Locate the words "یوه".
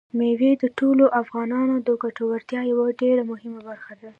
2.71-2.87